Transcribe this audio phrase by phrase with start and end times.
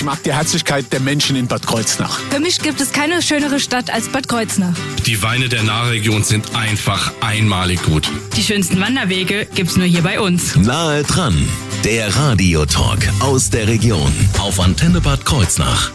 [0.00, 2.20] Ich mag die Herzlichkeit der Menschen in Bad Kreuznach.
[2.30, 4.74] Für mich gibt es keine schönere Stadt als Bad Kreuznach.
[5.04, 8.10] Die Weine der Nahregion sind einfach einmalig gut.
[8.34, 10.56] Die schönsten Wanderwege gibt's nur hier bei uns.
[10.56, 11.46] Nahe dran,
[11.84, 15.90] der Radiotalk aus der Region auf Antenne Bad Kreuznach.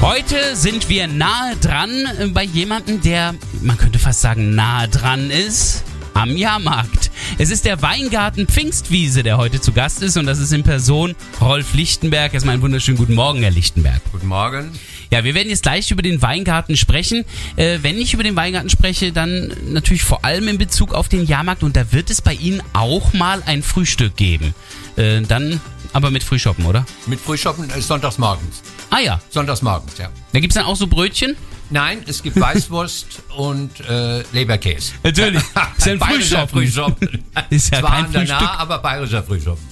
[0.00, 5.84] Heute sind wir nahe dran bei jemandem, der, man könnte fast sagen, nahe dran ist.
[6.14, 7.10] Am Jahrmarkt.
[7.38, 11.14] Es ist der Weingarten Pfingstwiese, der heute zu Gast ist und das ist in Person
[11.40, 12.34] Rolf Lichtenberg.
[12.34, 14.00] Erstmal einen wunderschönen guten Morgen, Herr Lichtenberg.
[14.12, 14.70] Guten Morgen.
[15.10, 17.24] Ja, wir werden jetzt gleich über den Weingarten sprechen.
[17.56, 21.26] Äh, wenn ich über den Weingarten spreche, dann natürlich vor allem in Bezug auf den
[21.26, 24.54] Jahrmarkt und da wird es bei Ihnen auch mal ein Frühstück geben.
[24.96, 25.60] Äh, dann
[25.92, 26.86] aber mit Frühschoppen, oder?
[27.06, 28.62] Mit Frühschoppen äh, sonntags morgens.
[28.90, 29.20] Ah ja.
[29.30, 30.10] Sonntags morgens, ja.
[30.32, 31.36] Da gibt's dann auch so Brötchen?
[31.70, 34.92] Nein, es gibt Weißwurst und äh, Leberkäse.
[35.02, 35.42] Natürlich.
[35.42, 35.54] Ist
[35.86, 37.24] ja ein Bayerischer Frühschoppen.
[37.50, 38.58] Ist ja Zwar kein Frühstück.
[38.58, 39.64] Aber bayerischer Frühschoppen.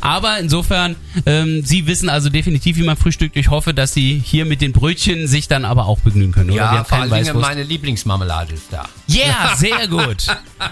[0.00, 3.36] Aber insofern, ähm, Sie wissen also definitiv, wie man frühstückt.
[3.36, 6.60] Ich hoffe, dass Sie hier mit den Brötchen sich dann aber auch begnügen können, oder?
[6.60, 7.40] Ja, vor Weißwurst.
[7.40, 8.84] meine Lieblingsmarmelade ist da.
[9.06, 10.26] Ja, sehr gut.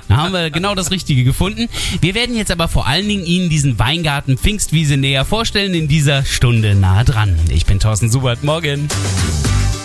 [0.09, 1.69] Da haben wir genau das Richtige gefunden.
[2.01, 6.25] Wir werden jetzt aber vor allen Dingen Ihnen diesen Weingarten Pfingstwiese näher vorstellen in dieser
[6.25, 7.39] Stunde nah dran.
[7.49, 8.45] Ich bin Thorsten Subert.
[8.45, 8.89] Morgen.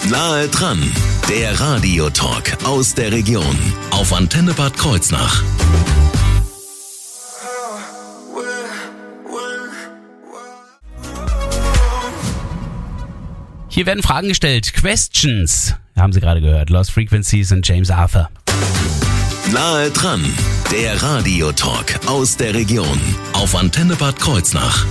[0.07, 0.79] Nahe dran,
[1.27, 3.57] der Radiotalk aus der Region
[3.91, 5.43] auf Antenne Bad Kreuznach.
[13.67, 14.73] Hier werden Fragen gestellt.
[14.73, 15.75] Questions.
[15.95, 16.69] Haben Sie gerade gehört.
[16.69, 18.29] Lost Frequencies und James Arthur.
[19.53, 20.23] Nahe dran,
[20.71, 22.99] der Radiotalk aus der Region
[23.33, 24.85] auf Antenne Bad Kreuznach.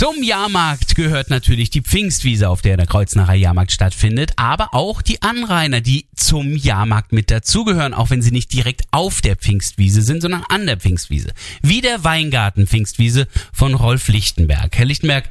[0.00, 5.20] Zum Jahrmarkt gehört natürlich die Pfingstwiese, auf der der Kreuznacher Jahrmarkt stattfindet, aber auch die
[5.20, 10.22] Anrainer, die zum Jahrmarkt mit dazugehören, auch wenn sie nicht direkt auf der Pfingstwiese sind,
[10.22, 11.34] sondern an der Pfingstwiese.
[11.60, 14.74] Wie der Weingarten Pfingstwiese von Rolf Lichtenberg.
[14.74, 15.28] Herr Lichtenberg,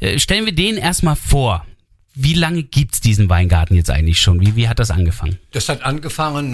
[0.00, 1.64] äh, stellen wir den erstmal vor.
[2.12, 4.42] Wie lange gibt's diesen Weingarten jetzt eigentlich schon?
[4.42, 5.38] Wie, wie hat das angefangen?
[5.52, 6.50] Das hat angefangen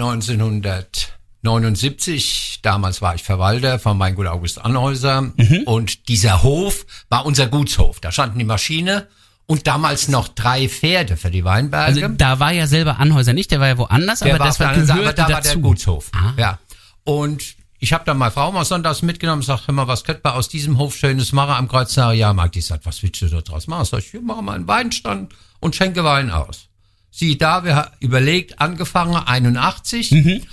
[1.43, 2.59] 1979.
[2.61, 5.21] Damals war ich Verwalter von Weingut August Anhäuser.
[5.21, 5.63] Mhm.
[5.65, 7.99] Und dieser Hof war unser Gutshof.
[7.99, 9.07] Da standen die Maschine
[9.45, 11.85] und damals noch drei Pferde für die Weinberge.
[12.03, 14.59] Also da war ja selber Anhäuser nicht, der war ja woanders, Der aber war das
[14.59, 15.49] war gehörte aber da war dazu.
[15.53, 16.09] der Gutshof.
[16.13, 16.33] Ah.
[16.37, 16.59] Ja.
[17.03, 20.21] Und ich habe dann meine Frau mal sonntags mitgenommen und sagt, hör mal, was könnte
[20.23, 22.55] man aus diesem Hof Schönes machen am Kreuznacher Jahrmarkt?
[22.55, 23.85] Die sagt, was willst du da draus machen?
[23.85, 26.67] Sag ich, wir machen mal einen Weinstand und schenke Wein aus.
[27.11, 30.43] Sie da, wir haben überlegt, angefangen 81 Mhm.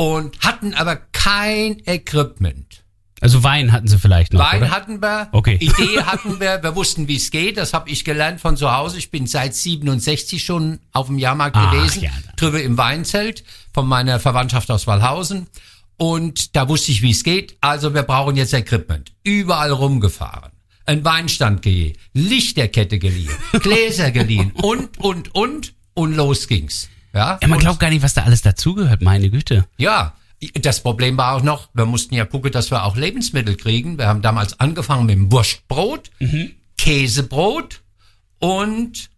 [0.00, 2.84] Und hatten aber kein Equipment.
[3.20, 4.70] Also Wein hatten sie vielleicht noch, Wein oder?
[4.70, 5.58] hatten wir, Okay.
[5.60, 7.58] Idee hatten wir, wir wussten, wie es geht.
[7.58, 8.96] Das habe ich gelernt von zu Hause.
[8.96, 12.10] Ich bin seit 67 schon auf dem Jahrmarkt Ach, gewesen, ja.
[12.36, 13.44] drüber im Weinzelt
[13.74, 15.48] von meiner Verwandtschaft aus Walhausen.
[15.98, 17.58] Und da wusste ich, wie es geht.
[17.60, 19.12] Also wir brauchen jetzt Equipment.
[19.22, 20.52] Überall rumgefahren.
[20.86, 25.74] Ein Weinstand geliehen, Lichterkette geliehen, Gläser geliehen und, und, und.
[25.92, 26.88] Und los ging's.
[27.12, 29.66] Ja, Ja, man glaubt gar nicht, was da alles dazugehört, meine Güte.
[29.76, 30.14] ja,
[30.62, 33.98] das Problem war auch noch, wir mussten ja gucken, dass wir auch Lebensmittel kriegen.
[33.98, 36.10] Wir haben damals angefangen mit dem Wurstbrot,
[36.78, 37.82] Käsebrot
[38.38, 39.10] und,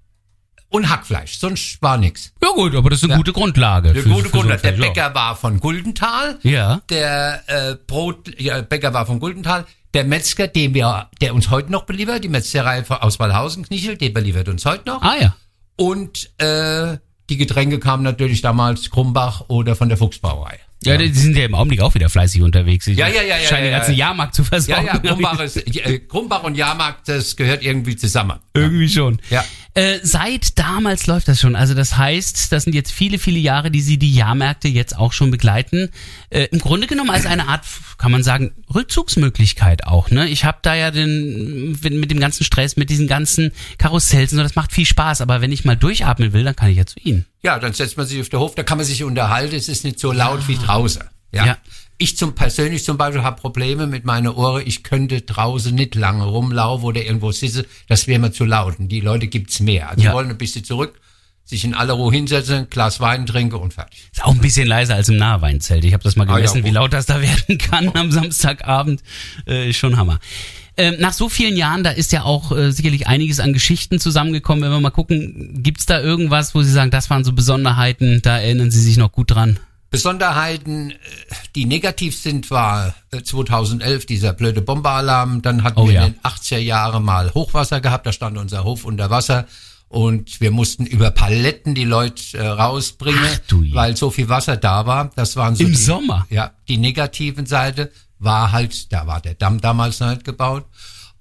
[0.69, 1.39] und Hackfleisch.
[1.39, 2.33] Sonst war nix.
[2.43, 3.93] Ja gut, aber das ist eine gute Grundlage.
[3.93, 4.93] Der für- gute für so Grund, der etwas, ja.
[4.93, 6.39] Bäcker war von Guldenthal.
[6.43, 6.81] Ja.
[6.91, 9.65] Der äh, Brot, ja, Bäcker war von Guldenthal.
[9.95, 14.11] Der Metzger, den wir, der uns heute noch beliefert, die Metzgerei aus Walhausen, Knichel, der
[14.11, 15.03] beliefert uns heute noch.
[15.03, 15.37] Ah ja.
[15.77, 16.97] Und äh,
[17.33, 20.59] die Getränke kamen natürlich damals Krumbach oder von der Fuchsbrauerei.
[20.85, 22.87] Ja, die sind ja im Augenblick auch wieder fleißig unterwegs.
[22.89, 23.99] Ich Ja, ja, ja, ja, Scheinen ja, den ganzen ja.
[23.99, 24.87] Jahrmarkt zu Ja, versorgen.
[24.87, 28.39] ja, Krumbach, ist, äh, Krumbach und Jahrmarkt, das gehört irgendwie zusammen.
[28.53, 29.19] Irgendwie schon.
[29.31, 29.45] Ja.
[29.75, 31.57] Äh, seit damals läuft das schon.
[31.57, 35.13] Also das heißt, das sind jetzt viele, viele Jahre, die Sie die Jahrmärkte jetzt auch
[35.13, 35.89] schon begleiten.
[36.29, 37.65] Äh, Im Grunde genommen als eine Art,
[37.97, 40.11] kann man sagen, Rückzugsmöglichkeit auch.
[40.11, 40.29] Ne?
[40.29, 44.43] Ich habe da ja den mit dem ganzen Stress, mit diesen ganzen Karussells und so,
[44.43, 45.23] das macht viel Spaß.
[45.23, 47.25] Aber wenn ich mal durchatmen will, dann kann ich ja zu Ihnen.
[47.43, 49.85] Ja, dann setzt man sich auf den Hof, da kann man sich unterhalten, es ist
[49.85, 51.03] nicht so laut wie draußen.
[51.33, 51.47] Ja.
[51.47, 51.59] Ja.
[51.99, 54.63] Ich zum persönlich zum Beispiel habe Probleme mit meiner Ohren.
[54.67, 57.65] Ich könnte draußen nicht lange rumlaufen oder irgendwo sitzen.
[57.89, 58.79] Das wäre mir zu laut.
[58.79, 59.89] Und die Leute gibt's mehr.
[59.91, 60.11] Also Ja.
[60.11, 60.99] die wollen ein bisschen zurück,
[61.45, 64.01] sich in aller Ruhe hinsetzen, Glas Wein trinken und fertig.
[64.13, 65.85] Ist auch ein bisschen leiser als im Nahweinzelt.
[65.85, 69.03] Ich habe das mal Ah, ja, gemessen, wie laut das da werden kann am Samstagabend.
[69.47, 70.19] Äh, ist schon Hammer.
[70.77, 74.65] Ähm, nach so vielen Jahren, da ist ja auch äh, sicherlich einiges an Geschichten zusammengekommen.
[74.65, 78.39] Wenn wir mal gucken, gibt's da irgendwas, wo Sie sagen, das waren so Besonderheiten, da
[78.39, 79.61] erinnern Sie sich noch gut dran?
[79.93, 80.95] Besonderheiten, äh,
[81.55, 85.43] die negativ sind, war äh, 2011 dieser blöde Bomberalarm.
[85.43, 86.07] Dann hatten Oh wir ja.
[86.07, 88.07] in den 80er Jahren mal Hochwasser gehabt.
[88.07, 89.47] Da stand unser Hof unter Wasser.
[89.89, 94.87] Und wir mussten über Paletten die Leute äh, rausbringen, Ach weil so viel Wasser da
[94.87, 95.11] war.
[95.15, 96.27] Das waren so Im die, Sommer?
[96.31, 100.65] Ja, die negativen Seite war halt, da war der Damm damals noch nicht gebaut.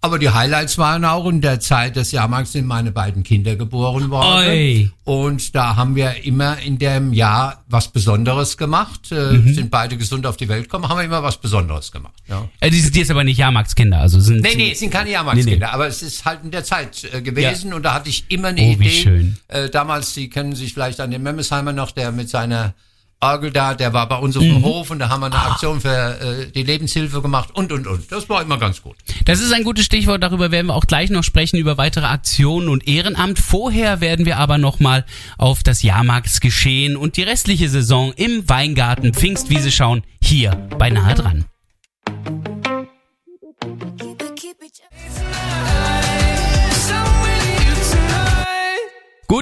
[0.03, 4.09] Aber die Highlights waren auch in der Zeit des Jahrmarkts sind meine beiden Kinder geboren
[4.09, 4.47] worden.
[4.49, 4.89] Oi.
[5.03, 9.11] Und da haben wir immer in dem Jahr was Besonderes gemacht.
[9.11, 9.53] Äh, Mhm.
[9.53, 12.15] Sind beide gesund auf die Welt gekommen, haben wir immer was Besonderes gemacht.
[12.27, 12.49] Ja.
[12.59, 15.51] Äh, die sind jetzt aber nicht Jahrmarktskinder, also sind Nee, nee, es sind keine Jahrmarktskinder,
[15.51, 15.71] Nee, nee.
[15.71, 18.61] aber es ist halt in der Zeit äh, gewesen und da hatte ich immer eine
[18.61, 18.89] Oh, wie Idee.
[18.89, 19.37] schön.
[19.49, 22.73] Äh, damals, Sie kennen sich vielleicht an den Memesheimer noch, der mit seiner
[23.21, 24.63] Orgel da, der war bei uns auf dem Mhm.
[24.63, 25.51] Hof und da haben wir eine Ah.
[25.51, 28.11] Aktion für äh, die Lebenshilfe gemacht und, und, und.
[28.11, 28.95] Das war immer ganz gut.
[29.25, 32.67] Das ist ein gutes Stichwort, darüber werden wir auch gleich noch sprechen, über weitere Aktionen
[32.67, 33.37] und Ehrenamt.
[33.37, 35.05] Vorher werden wir aber nochmal
[35.37, 41.45] auf das Jahrmarktsgeschehen und die restliche Saison im Weingarten Pfingstwiese schauen, hier bei Nahe dran.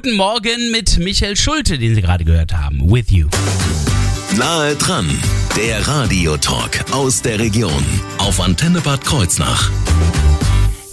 [0.01, 2.89] Guten Morgen mit Michael Schulte, den Sie gerade gehört haben.
[2.89, 3.27] With you.
[4.37, 5.09] Nahe dran,
[5.57, 7.83] der Radiotalk aus der Region
[8.17, 9.69] auf Antenne Bad Kreuznach.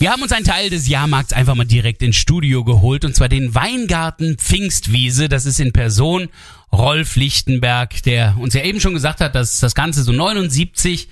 [0.00, 3.28] Wir haben uns einen Teil des Jahrmarkts einfach mal direkt ins Studio geholt und zwar
[3.28, 5.28] den Weingarten Pfingstwiese.
[5.28, 6.28] Das ist in Person
[6.72, 11.06] Rolf Lichtenberg, der uns ja eben schon gesagt hat, dass das Ganze so 79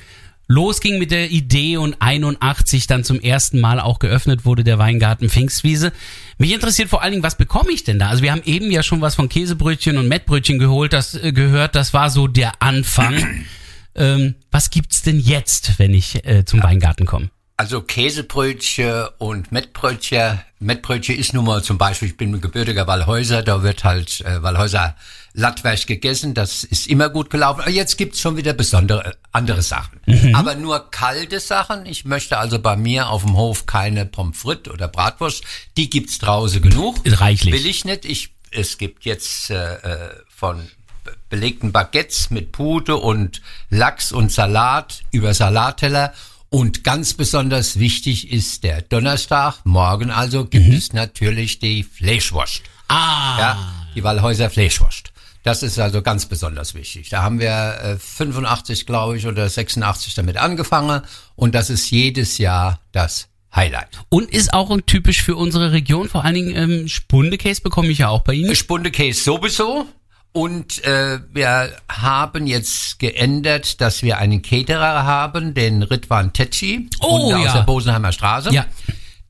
[0.47, 5.29] losging mit der Idee und 81 dann zum ersten Mal auch geöffnet wurde der Weingarten
[5.29, 5.93] Pfingstwiese.
[6.39, 8.09] Mich interessiert vor allen Dingen, was bekomme ich denn da?
[8.09, 11.75] Also wir haben eben ja schon was von Käsebrötchen und Mettbrötchen geholt, das äh, gehört,
[11.75, 13.45] das war so der Anfang.
[13.95, 17.31] ähm, was gibt's denn jetzt, wenn ich äh, zum Weingarten komme?
[17.57, 20.41] Also Käsebrötchen und Mettbrötchen.
[20.59, 24.97] Mettbrötchen ist nun mal zum Beispiel, ich bin gebürtiger Wallhäuser, da wird halt äh, Wallhäuser
[25.37, 27.63] Lattwerk gegessen, das ist immer gut gelaufen.
[27.63, 30.01] Aber jetzt gibt's schon wieder besondere andere Sachen.
[30.35, 31.87] Aber nur kalte Sachen.
[31.87, 35.43] Ich möchte also bei mir auf dem Hof keine Pommes frites oder Bratwurst.
[35.77, 37.01] Die gibt's draußen genug.
[37.05, 37.53] Reichlich.
[37.53, 38.05] Will ich nicht.
[38.05, 40.69] Ich, es gibt jetzt äh, äh, von
[41.03, 46.15] be- belegten Baguettes mit Pute und Lachs und Salat über Salatteller.
[46.49, 49.57] Und ganz besonders wichtig ist der Donnerstag.
[49.65, 52.63] Morgen also gibt es natürlich die Fleischwurst.
[52.87, 55.11] Ah, Ja, die Wallhäuser Fleischwurst.
[55.45, 57.11] Das ist also ganz besonders wichtig.
[57.11, 61.03] Da haben wir äh, 85, glaube ich, oder 86 damit angefangen.
[61.37, 63.91] Und das ist jedes Jahr das Highlight.
[64.09, 66.09] Und ist auch typisch für unsere Region.
[66.09, 68.57] Vor allen Dingen ähm, Spundekäse bekomme ich ja auch bei Ihnen.
[68.57, 69.87] Spundekäse sowieso.
[70.33, 77.29] Und äh, wir haben jetzt geändert, dass wir einen Caterer haben, den Ritwan Tetschi Oh,
[77.29, 77.53] und aus ja.
[77.53, 78.51] der Bosenheimer Straße.
[78.51, 78.65] Ja.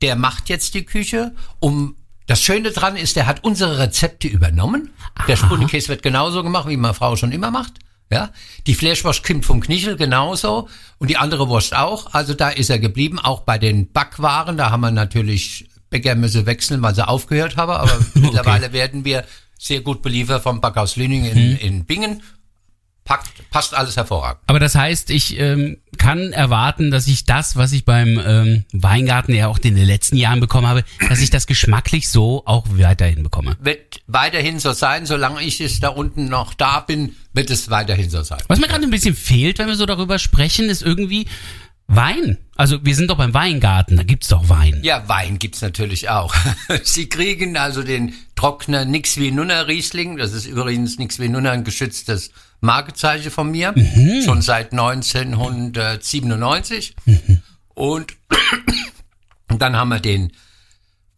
[0.01, 1.35] Der macht jetzt die Küche.
[1.59, 1.97] Um
[2.27, 4.89] das Schöne dran ist, der hat unsere Rezepte übernommen.
[5.27, 7.73] Der Spundekäse wird genauso gemacht, wie meine Frau schon immer macht.
[8.11, 8.31] Ja,
[8.67, 10.69] die Fleischwurst kommt vom Knichel genauso
[10.99, 12.13] und die andere Wurst auch.
[12.13, 13.19] Also da ist er geblieben.
[13.19, 17.71] Auch bei den Backwaren, da haben wir natürlich Bäcker müssen wechseln, weil sie aufgehört haben.
[17.71, 19.25] Aber mittlerweile werden wir
[19.57, 22.21] sehr gut beliefert vom Backhaus Lüning in, in Bingen.
[23.05, 24.41] Packt, passt alles hervorragend.
[24.47, 29.31] Aber das heißt, ich ähm, kann erwarten, dass ich das, was ich beim ähm, Weingarten
[29.35, 33.21] ja auch in den letzten Jahren bekommen habe, dass ich das geschmacklich so auch weiterhin
[33.21, 33.57] bekomme.
[33.59, 38.09] Wird weiterhin so sein, solange ich es da unten noch da bin, wird es weiterhin
[38.09, 38.41] so sein.
[38.47, 41.27] Was mir gerade ein bisschen fehlt, wenn wir so darüber sprechen, ist irgendwie
[41.87, 42.39] Wein.
[42.55, 44.79] Also wir sind doch beim Weingarten, da gibt's doch Wein.
[44.81, 46.33] Ja, Wein gibt's natürlich auch.
[46.83, 50.17] Sie kriegen also den Trockner Nix wie Nunner Riesling.
[50.17, 52.31] Das ist übrigens Nix wie Nunner ein geschütztes
[52.65, 53.73] Markezeichen von mir.
[54.25, 56.95] Schon seit 1997.
[57.73, 58.13] Und,
[59.49, 60.31] und dann haben wir den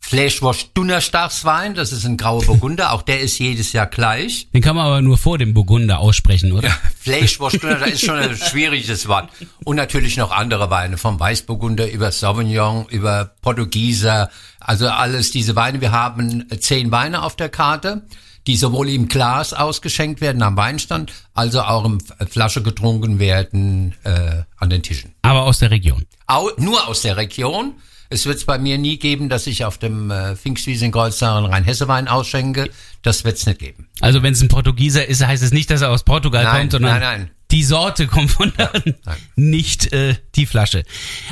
[0.08, 1.74] Fleischwurst Dunnerstagswein.
[1.74, 2.94] Das ist ein grauer Burgunder.
[2.94, 4.48] Auch der ist jedes Jahr gleich.
[4.54, 6.70] Den kann man aber nur vor dem Burgunder aussprechen, oder?
[7.00, 9.30] Fleischwurst, das ist schon ein schwieriges Wort.
[9.66, 15.82] Und natürlich noch andere Weine, vom Weißburgunder über Sauvignon, über Portugieser, also alles diese Weine.
[15.82, 18.04] Wir haben zehn Weine auf der Karte,
[18.48, 24.44] die sowohl im Glas ausgeschenkt werden am Weinstand, also auch in Flasche getrunken werden äh,
[24.56, 25.14] an den Tischen.
[25.22, 26.06] Aber aus der Region.
[26.26, 27.74] Au, nur aus der Region.
[28.10, 31.36] Es wird es bei mir nie geben, dass ich auf dem äh, Pfingstwiese in Kreuznach
[31.36, 32.70] einen Rheinhesse-Wein ausschenke.
[33.02, 33.90] Das wird es nicht geben.
[34.00, 36.72] Also wenn es ein Portugieser ist, heißt es nicht, dass er aus Portugal Nein, kommt,
[36.72, 37.32] sondern nein, nein.
[37.52, 39.18] die Sorte kommt von da, nein.
[39.36, 40.86] nicht äh, die Flasche.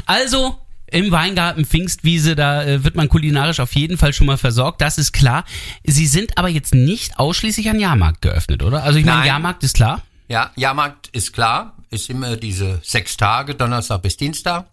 [0.06, 4.82] Also im Weingarten Pfingstwiese, da äh, wird man kulinarisch auf jeden Fall schon mal versorgt,
[4.82, 5.46] das ist klar.
[5.84, 8.84] Sie sind aber jetzt nicht ausschließlich an Jahrmarkt geöffnet, oder?
[8.84, 9.26] Also ich meine.
[9.26, 10.02] Jahrmarkt ist klar.
[10.28, 14.66] Ja, Jahrmarkt ist klar, ist immer diese sechs Tage, Donnerstag bis Dienstag.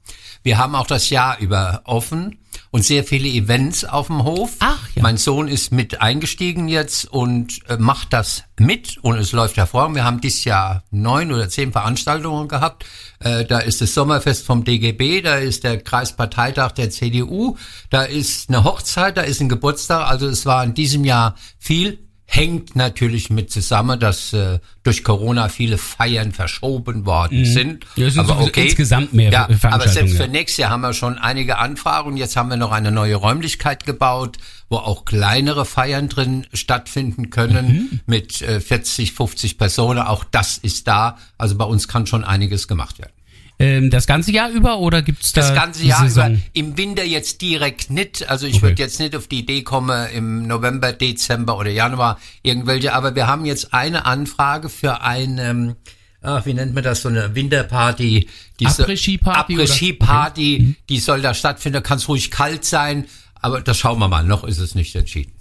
[0.43, 2.39] Wir haben auch das Jahr über offen
[2.73, 4.57] und sehr viele Events auf dem Hof.
[4.61, 5.03] Ach, ja.
[5.03, 9.95] Mein Sohn ist mit eingestiegen jetzt und äh, macht das mit und es läuft hervor.
[9.95, 12.87] Wir haben dieses Jahr neun oder zehn Veranstaltungen gehabt.
[13.21, 17.59] Äh, da ist das Sommerfest vom DGB, da ist der Kreisparteitag der CDU,
[17.91, 20.09] da ist eine Hochzeit, da ist ein Geburtstag.
[20.09, 21.99] Also es war in diesem Jahr viel
[22.35, 27.85] hängt natürlich mit zusammen, dass äh, durch Corona viele Feiern verschoben worden sind.
[27.85, 28.03] Mhm.
[28.03, 28.65] Ja, es sind aber sowieso okay.
[28.65, 30.29] insgesamt mehr ja, aber selbst für ja.
[30.29, 32.17] nächstes Jahr haben wir schon einige Anfragen.
[32.17, 34.39] Jetzt haben wir noch eine neue Räumlichkeit gebaut,
[34.71, 38.01] wo auch kleinere Feiern drin stattfinden können Mhm.
[38.07, 40.01] mit äh, 40, 50 Personen.
[40.01, 41.19] Auch das ist da.
[41.37, 43.13] Also bei uns kann schon einiges gemacht werden.
[43.59, 46.09] Ähm, das ganze Jahr über oder gibt's da Das ganze Jahr über.
[46.09, 46.43] Saison?
[46.53, 48.29] Im Winter jetzt direkt nicht.
[48.29, 48.63] Also ich Okay.
[48.63, 52.93] würde jetzt nicht auf die Idee kommen, im November, Dezember oder Januar irgendwelche.
[52.95, 55.77] Aber wir haben jetzt eine Anfrage für eine,
[56.23, 58.29] ach, wie nennt man das, so eine Winterparty.
[58.59, 59.63] Diese Après-Ski-Party oder?
[59.65, 61.83] Après-Ski-Party, die soll da stattfinden.
[61.83, 63.07] Kann es ruhig kalt sein.
[63.35, 64.25] Aber das schauen wir mal.
[64.25, 65.33] Noch ist es nicht entschieden.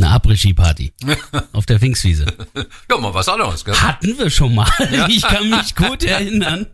[0.00, 0.92] Eine Après-Ski-Party
[1.52, 2.26] auf der Pfingstwiese.
[2.90, 3.74] Ja, mal was anderes, gell?
[3.74, 4.68] Hatten wir schon mal.
[5.08, 6.66] Ich kann mich gut erinnern.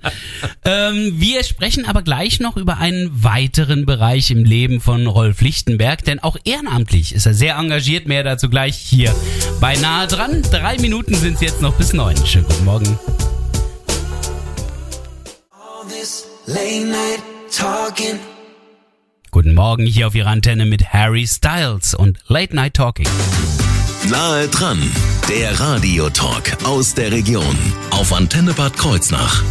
[0.64, 6.04] Ähm, wir sprechen aber gleich noch über einen weiteren Bereich im Leben von Rolf Lichtenberg,
[6.04, 8.06] denn auch ehrenamtlich ist er sehr engagiert.
[8.06, 9.14] Mehr dazu gleich hier
[9.60, 10.42] bei Nahe dran.
[10.50, 12.16] Drei Minuten sind es jetzt noch bis neun.
[12.26, 12.98] Schönen guten Morgen.
[16.46, 18.33] Late night talking.
[19.34, 23.08] Guten Morgen hier auf Ihrer Antenne mit Harry Styles und Late Night Talking.
[24.08, 24.78] Nahe dran,
[25.28, 27.58] der Radiotalk aus der Region
[27.90, 29.42] auf Antenne Bad Kreuznach.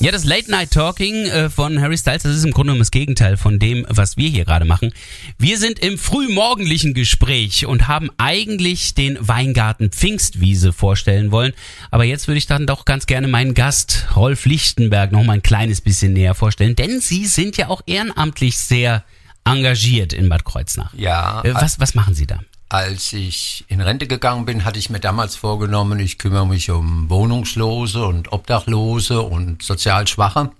[0.00, 2.92] Ja, das Late Night Talking äh, von Harry Styles, das ist im Grunde genommen das
[2.92, 4.92] Gegenteil von dem, was wir hier gerade machen.
[5.38, 11.52] Wir sind im frühmorgendlichen Gespräch und haben eigentlich den Weingarten Pfingstwiese vorstellen wollen.
[11.90, 15.42] Aber jetzt würde ich dann doch ganz gerne meinen Gast, Rolf Lichtenberg, noch mal ein
[15.42, 16.76] kleines bisschen näher vorstellen.
[16.76, 19.02] Denn Sie sind ja auch ehrenamtlich sehr
[19.44, 20.94] engagiert in Bad Kreuznach.
[20.94, 22.38] Ja, Äh, was, was machen Sie da?
[22.70, 27.08] Als ich in Rente gegangen bin, hatte ich mir damals vorgenommen, ich kümmere mich um
[27.08, 30.50] Wohnungslose und Obdachlose und sozial Schwache.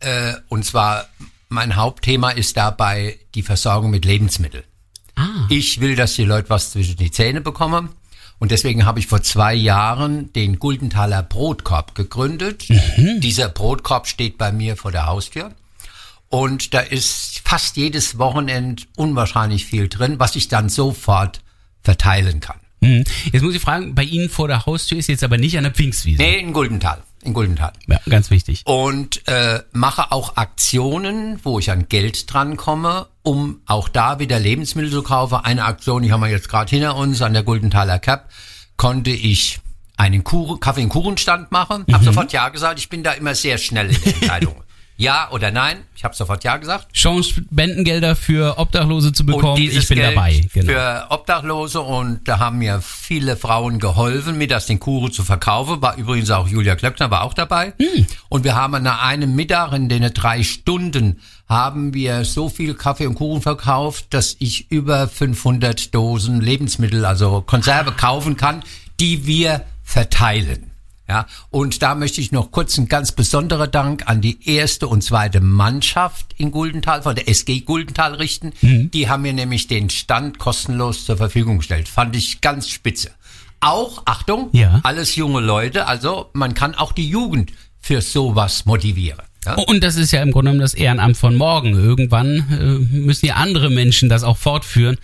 [0.00, 1.08] Äh, und zwar,
[1.48, 4.64] mein Hauptthema ist dabei die Versorgung mit Lebensmitteln.
[5.48, 7.90] Ich will, dass die Leute was zwischen die Zähne bekommen.
[8.40, 12.68] Und deswegen habe ich vor zwei Jahren den Guldenthaler Brotkorb gegründet.
[13.22, 15.52] Dieser Brotkorb steht bei mir vor der Haustür.
[16.28, 21.40] Und da ist fast jedes Wochenend unwahrscheinlich viel drin, was ich dann sofort
[21.82, 22.58] verteilen kann.
[22.82, 23.04] Hm.
[23.32, 25.72] Jetzt muss ich fragen, bei Ihnen vor der Haustür ist jetzt aber nicht an der
[25.72, 26.22] Pfingstwiese.
[26.22, 27.02] Nee, in Guldenthal.
[27.24, 27.72] In Guldenthal.
[27.88, 28.62] Ja, ganz wichtig.
[28.64, 34.92] Und äh, mache auch Aktionen, wo ich an Geld drankomme, um auch da wieder Lebensmittel
[34.92, 35.36] zu kaufen.
[35.36, 38.28] Eine Aktion, die haben wir jetzt gerade hinter uns an der Guldenthaler Cup,
[38.76, 39.58] konnte ich
[39.96, 41.84] einen Kuchen, Kaffee- und Kuchenstand machen.
[41.90, 42.78] Hab sofort Ja gesagt.
[42.78, 44.54] Ich bin da immer sehr schnell in der Entscheidung.
[44.98, 45.78] ja oder nein?
[45.96, 46.92] Ich habe sofort Ja gesagt.
[46.92, 49.56] Chance, Spendengelder für Obdachlose zu Und bekommen.
[49.56, 50.40] dieses Ich bin Geld dabei.
[50.52, 50.72] Genau.
[50.72, 55.80] für Obdachlose und da haben mir viele Frauen geholfen, mir das den Kuchen zu verkaufen.
[55.80, 57.72] War übrigens auch Julia Klöckner war auch dabei.
[57.78, 58.06] Hm.
[58.28, 63.06] Und wir haben nach einem Mittag in den drei Stunden haben wir so viel Kaffee
[63.06, 68.62] und Kuchen verkauft, dass ich über 500 Dosen Lebensmittel, also Konserve kaufen kann,
[69.00, 70.67] die wir verteilen.
[71.10, 75.02] Ja, und da möchte ich noch kurz einen ganz besonderen Dank an die erste und
[75.02, 78.52] zweite Mannschaft in Guldenthal, von der SG Guldenthal richten.
[78.60, 78.90] Mhm.
[78.90, 81.88] Die haben mir nämlich den Stand kostenlos zur Verfügung gestellt.
[81.88, 83.10] Fand ich ganz spitze.
[83.60, 84.80] Auch, Achtung, Ja.
[84.84, 89.22] alles junge Leute, also man kann auch die Jugend für sowas motivieren.
[89.46, 89.54] Ja?
[89.54, 91.72] Und das ist ja im Grunde genommen das Ehrenamt von morgen.
[91.72, 92.36] Irgendwann
[92.92, 94.98] äh, müssen ja andere Menschen das auch fortführen.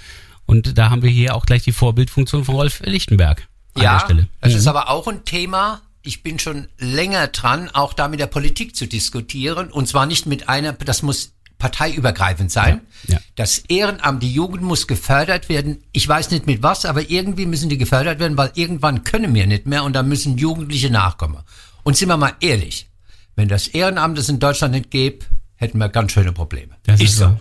[0.44, 4.00] Und da haben wir hier auch gleich die Vorbildfunktion von Rolf Lichtenberg an ja, der
[4.04, 4.28] Stelle.
[4.42, 4.58] das Mhm.
[4.58, 5.80] ist aber auch ein Thema.
[6.04, 9.70] Ich bin schon länger dran, auch da mit der Politik zu diskutieren.
[9.70, 12.82] Und zwar nicht mit einer, das muss parteiübergreifend sein.
[13.08, 13.20] Ja, ja.
[13.36, 15.82] Das Ehrenamt, die Jugend muss gefördert werden.
[15.92, 19.46] Ich weiß nicht mit was, aber irgendwie müssen die gefördert werden, weil irgendwann können wir
[19.46, 21.38] nicht mehr und da müssen Jugendliche nachkommen.
[21.82, 22.88] Und sind wir mal ehrlich,
[23.36, 25.24] wenn das Ehrenamt es in Deutschland nicht gäbe,
[25.56, 26.74] hätten wir ganz schöne Probleme.
[26.84, 27.38] Das ist so.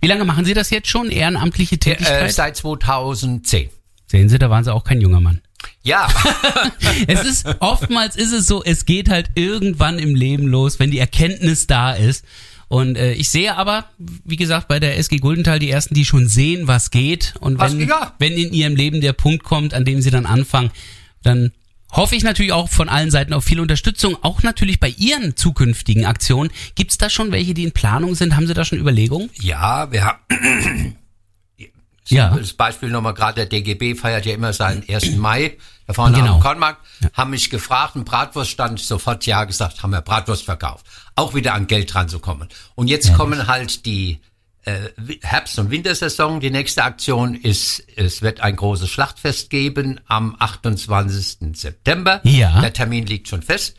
[0.00, 2.30] Wie lange machen Sie das jetzt schon, ehrenamtliche Tätigkeit?
[2.30, 3.70] Äh, seit 2010.
[4.06, 5.40] Sehen Sie, da waren Sie auch kein junger Mann.
[5.82, 6.08] Ja,
[7.06, 10.98] Es ist, oftmals ist es so, es geht halt irgendwann im Leben los, wenn die
[10.98, 12.24] Erkenntnis da ist.
[12.68, 16.26] Und äh, ich sehe aber, wie gesagt, bei der SG Guldenthal die ersten, die schon
[16.26, 17.34] sehen, was geht.
[17.40, 18.14] Und Was- wenn, ja.
[18.18, 20.70] wenn in ihrem Leben der Punkt kommt, an dem sie dann anfangen,
[21.22, 21.52] dann
[21.92, 24.16] hoffe ich natürlich auch von allen Seiten auf viel Unterstützung.
[24.22, 26.50] Auch natürlich bei Ihren zukünftigen Aktionen.
[26.74, 28.34] Gibt es da schon welche, die in Planung sind?
[28.34, 29.30] Haben Sie da schon Überlegungen?
[29.40, 30.96] ja, wir haben
[32.10, 32.30] Ja.
[32.36, 35.16] Das Beispiel nochmal gerade, der DGB feiert ja immer seinen 1.
[35.16, 36.34] Mai, da vorne Genau.
[36.36, 36.80] am Kornmarkt,
[37.12, 40.86] haben mich gefragt, ein Bratwurststand, sofort Ja gesagt, haben wir Bratwurst verkauft.
[41.14, 42.48] Auch wieder an Geld dran zu kommen.
[42.74, 44.20] Und jetzt kommen halt die
[44.64, 44.90] äh,
[45.22, 46.40] Herbst- und Wintersaison.
[46.40, 51.56] Die nächste Aktion ist, es wird ein großes Schlachtfest geben am 28.
[51.56, 52.20] September.
[52.24, 52.60] Ja.
[52.60, 53.76] Der Termin liegt schon fest.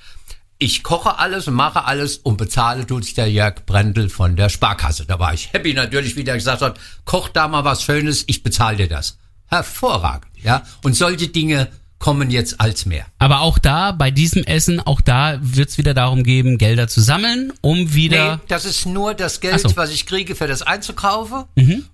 [0.59, 4.49] Ich koche alles und mache alles und bezahle tut sich der Jörg Brendel von der
[4.49, 5.05] Sparkasse.
[5.05, 8.41] Da war ich happy natürlich, wie der gesagt hat, koch da mal was Schönes, ich
[8.41, 9.17] bezahle dir das.
[9.47, 10.63] Hervorragend, ja.
[10.83, 11.67] Und solche Dinge
[11.99, 13.05] kommen jetzt als mehr.
[13.17, 17.01] Aber auch da, bei diesem Essen, auch da wird es wieder darum geben, Gelder zu
[17.01, 18.35] sammeln, um wieder.
[18.37, 19.69] Nee, das ist nur das Geld, so.
[19.69, 19.77] Mhm.
[19.77, 21.43] was ich kriege für das einzukaufen.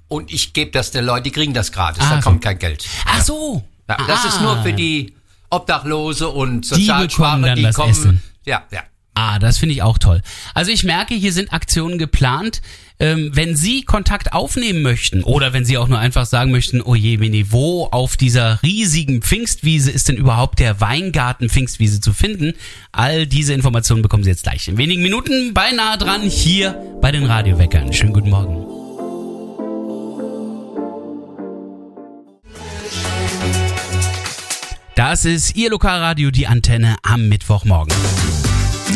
[0.07, 2.03] Und ich gebe das den Leuten, die kriegen das gratis.
[2.05, 2.29] Ah, da so.
[2.29, 2.85] kommt kein Geld.
[3.05, 3.63] Ach so.
[3.89, 4.63] Ja, das ist nur Ah.
[4.63, 5.13] für die
[5.49, 7.91] Obdachlose und Die Sozialschwache, die das kommen.
[7.91, 8.23] Essen.
[8.45, 8.83] Ja, ja.
[9.15, 10.21] Ah, das finde ich auch toll.
[10.55, 12.61] Also ich merke, hier sind Aktionen geplant.
[12.99, 16.95] Ähm, wenn Sie Kontakt aufnehmen möchten oder wenn Sie auch nur einfach sagen möchten, oh
[16.95, 22.53] je, Mini, wo auf dieser riesigen Pfingstwiese ist denn überhaupt der Weingarten Pfingstwiese zu finden?
[22.91, 27.25] All diese Informationen bekommen Sie jetzt gleich in wenigen Minuten beinahe dran hier bei den
[27.25, 27.93] Radioweckern.
[27.93, 28.65] Schönen guten Morgen.
[34.95, 37.93] Das ist Ihr Lokalradio, die Antenne am Mittwochmorgen.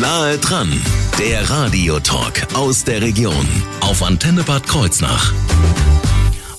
[0.00, 0.70] Nahe dran,
[1.18, 3.48] der Radiotalk aus der Region
[3.80, 5.32] auf Antenne Bad Kreuznach.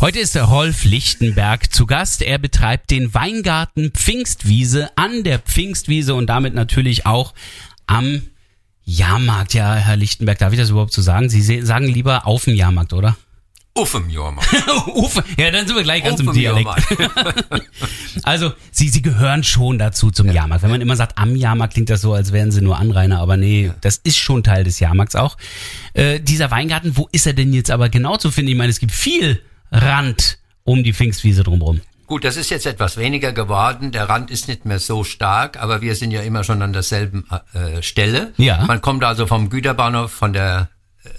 [0.01, 2.21] Heute ist der Rolf Lichtenberg zu Gast.
[2.21, 7.33] Er betreibt den Weingarten Pfingstwiese an der Pfingstwiese und damit natürlich auch
[7.87, 8.23] am
[8.83, 9.53] Jahrmarkt.
[9.53, 11.29] Ja, Herr Lichtenberg, darf ich das überhaupt so sagen?
[11.29, 13.15] Sie sagen lieber auf dem Jahrmarkt, oder?
[13.75, 14.41] Uffem, Jorma.
[14.93, 16.69] Uff, ja, dann sind wir gleich ganz im Uffem, Dialekt.
[16.89, 17.33] Jorma.
[18.23, 20.63] Also, Sie, Sie gehören schon dazu zum Jahrmarkt.
[20.63, 23.37] Wenn man immer sagt, am Jahrmarkt klingt das so, als wären Sie nur Anrainer, aber
[23.37, 25.37] nee, das ist schon Teil des Jahrmarkts auch.
[25.93, 28.51] Äh, dieser Weingarten, wo ist er denn jetzt aber genau zu finden?
[28.51, 31.81] Ich meine, es gibt viel Rand um die Pfingstwiese drumherum.
[32.09, 33.91] Gut, das ist jetzt etwas weniger geworden.
[33.91, 37.25] Der Rand ist nicht mehr so stark, aber wir sind ja immer schon an derselben
[37.53, 38.33] äh, Stelle.
[38.37, 38.65] Ja.
[38.65, 40.69] Man kommt also vom Güterbahnhof, von der
[41.03, 41.09] äh,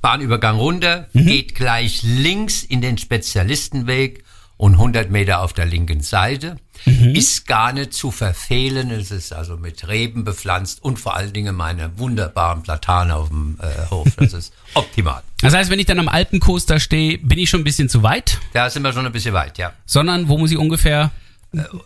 [0.00, 4.24] Bahnübergang runter, geht gleich links in den Spezialistenweg
[4.56, 6.56] und 100 Meter auf der linken Seite.
[6.84, 8.90] Ist gar nicht zu verfehlen.
[8.90, 13.58] Es ist also mit Reben bepflanzt und vor allen Dingen meine wunderbaren Platanen auf dem
[13.60, 14.08] äh, Hof.
[14.16, 15.22] Das ist optimal.
[15.40, 18.38] Das heißt, wenn ich dann am Alpencoaster stehe, bin ich schon ein bisschen zu weit,
[18.52, 19.72] Da sind wir schon ein bisschen weit, ja.
[19.86, 21.10] sondern wo muss ich ungefähr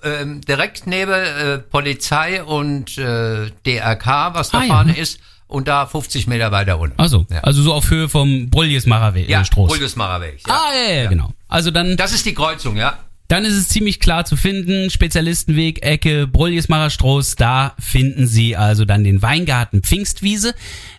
[0.03, 4.75] ähm, direkt neben äh, Polizei und äh, DRK, was da Ah, ja.
[4.75, 5.21] vorne ist,
[5.53, 6.99] und da 50 Meter weiter unten.
[6.99, 7.41] Also, ja.
[7.41, 9.71] also so auf Höhe vom Broljesmacher Weg, ja, äh, Stroß.
[9.73, 10.41] Weg.
[10.47, 10.55] Ja.
[10.55, 11.33] Ah, ja, ja, genau.
[11.49, 12.99] Also dann, Das ist die Kreuzung, ja.
[13.29, 14.91] dann ist es ziemlich klar zu finden.
[14.91, 20.55] Spezialistenweg, Ecke, Broljesmacher Stroß, da finden Sie also dann den Weingarten Pfingstwiese.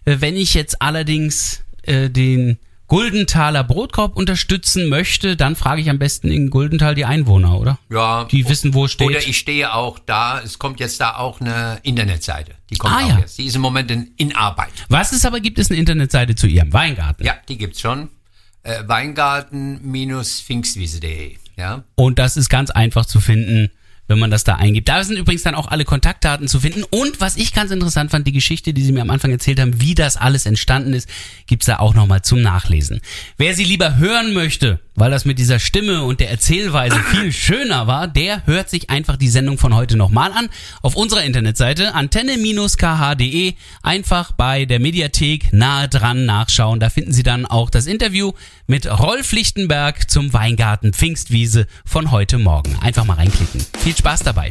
[0.05, 5.99] Äh, Wenn ich jetzt allerdings äh, den Guldenthaler Brotkorb unterstützen möchte, dann frage ich am
[5.99, 7.79] besten in Guldenthal die Einwohner, oder?
[7.89, 8.25] Ja.
[8.25, 9.07] Die wissen, wo es steht.
[9.07, 12.53] Oder ich stehe auch da, es kommt jetzt da auch eine Internetseite.
[12.69, 13.19] Die kommt Ah, auch ja.
[13.19, 13.37] jetzt.
[13.37, 14.69] Die ist im Moment in, in Arbeit.
[14.89, 17.25] Was es aber gibt, ist eine Internetseite zu Ihrem Weingarten.
[17.25, 18.09] Ja, die gibt's schon.
[18.63, 21.37] Äh, Weingarten-pfingstwiese.de.
[21.57, 21.83] Ja.
[21.95, 23.69] Und das ist ganz einfach zu finden,
[24.07, 24.89] wenn man das da eingibt.
[24.89, 26.83] Da sind übrigens dann auch alle Kontaktdaten zu finden.
[26.83, 29.81] Und was ich ganz interessant fand, die Geschichte, die Sie mir am Anfang erzählt haben,
[29.81, 31.09] wie das alles entstanden ist,
[31.47, 33.01] gibt's da auch nochmal zum Nachlesen.
[33.37, 37.87] Wer sie lieber hören möchte, weil das mit dieser Stimme und der Erzählweise viel schöner
[37.87, 40.49] war, der hört sich einfach die Sendung von heute nochmal an.
[40.81, 46.79] Auf unserer Internetseite antenne-kh.de einfach bei der Mediathek nahe dran nachschauen.
[46.79, 48.33] Da finden Sie dann auch das Interview
[48.67, 52.77] mit Rolf Lichtenberg zum Weingarten Pfingstwiese von heute Morgen.
[52.81, 53.65] Einfach mal reinklicken.
[53.93, 54.49] Viel Spaß dabei.